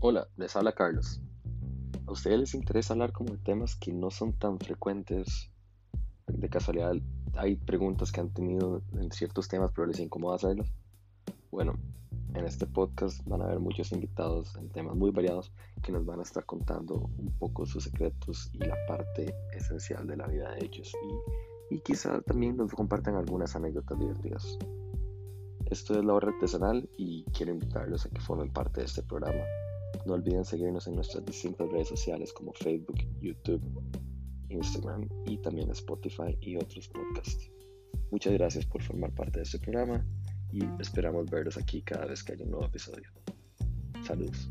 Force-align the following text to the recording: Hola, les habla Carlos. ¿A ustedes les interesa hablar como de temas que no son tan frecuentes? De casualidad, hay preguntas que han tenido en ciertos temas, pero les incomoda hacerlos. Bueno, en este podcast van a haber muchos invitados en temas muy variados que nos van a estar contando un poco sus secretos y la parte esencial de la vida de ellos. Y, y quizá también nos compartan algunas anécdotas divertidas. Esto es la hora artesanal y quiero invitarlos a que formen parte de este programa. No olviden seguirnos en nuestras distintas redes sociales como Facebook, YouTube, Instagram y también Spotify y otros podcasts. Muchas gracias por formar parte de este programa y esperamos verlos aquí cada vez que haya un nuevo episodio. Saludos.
Hola, 0.00 0.28
les 0.36 0.54
habla 0.54 0.70
Carlos. 0.70 1.20
¿A 2.06 2.12
ustedes 2.12 2.38
les 2.38 2.54
interesa 2.54 2.92
hablar 2.92 3.10
como 3.10 3.32
de 3.32 3.38
temas 3.38 3.74
que 3.74 3.92
no 3.92 4.12
son 4.12 4.32
tan 4.32 4.60
frecuentes? 4.60 5.50
De 6.28 6.48
casualidad, 6.48 6.94
hay 7.34 7.56
preguntas 7.56 8.12
que 8.12 8.20
han 8.20 8.32
tenido 8.32 8.80
en 8.92 9.10
ciertos 9.10 9.48
temas, 9.48 9.72
pero 9.74 9.88
les 9.88 9.98
incomoda 9.98 10.36
hacerlos. 10.36 10.72
Bueno, 11.50 11.72
en 12.34 12.44
este 12.44 12.64
podcast 12.64 13.26
van 13.26 13.42
a 13.42 13.46
haber 13.46 13.58
muchos 13.58 13.90
invitados 13.90 14.54
en 14.54 14.68
temas 14.68 14.94
muy 14.94 15.10
variados 15.10 15.50
que 15.82 15.90
nos 15.90 16.06
van 16.06 16.20
a 16.20 16.22
estar 16.22 16.46
contando 16.46 17.10
un 17.18 17.34
poco 17.36 17.66
sus 17.66 17.82
secretos 17.82 18.50
y 18.52 18.58
la 18.58 18.76
parte 18.86 19.34
esencial 19.52 20.06
de 20.06 20.16
la 20.16 20.28
vida 20.28 20.52
de 20.52 20.64
ellos. 20.64 20.92
Y, 21.70 21.74
y 21.74 21.80
quizá 21.80 22.20
también 22.20 22.56
nos 22.56 22.70
compartan 22.70 23.16
algunas 23.16 23.56
anécdotas 23.56 23.98
divertidas. 23.98 24.58
Esto 25.66 25.98
es 25.98 26.04
la 26.04 26.14
hora 26.14 26.28
artesanal 26.28 26.88
y 26.96 27.24
quiero 27.36 27.50
invitarlos 27.50 28.06
a 28.06 28.10
que 28.10 28.20
formen 28.20 28.52
parte 28.52 28.78
de 28.78 28.86
este 28.86 29.02
programa. 29.02 29.42
No 30.06 30.14
olviden 30.14 30.44
seguirnos 30.44 30.86
en 30.86 30.94
nuestras 30.94 31.24
distintas 31.24 31.68
redes 31.70 31.88
sociales 31.88 32.32
como 32.32 32.52
Facebook, 32.54 32.98
YouTube, 33.20 33.62
Instagram 34.48 35.08
y 35.26 35.38
también 35.38 35.70
Spotify 35.70 36.36
y 36.40 36.56
otros 36.56 36.88
podcasts. 36.88 37.50
Muchas 38.10 38.32
gracias 38.32 38.66
por 38.66 38.82
formar 38.82 39.14
parte 39.14 39.38
de 39.40 39.44
este 39.44 39.58
programa 39.58 40.04
y 40.50 40.64
esperamos 40.80 41.28
verlos 41.30 41.56
aquí 41.58 41.82
cada 41.82 42.06
vez 42.06 42.22
que 42.22 42.32
haya 42.32 42.44
un 42.44 42.52
nuevo 42.52 42.66
episodio. 42.66 43.10
Saludos. 44.04 44.50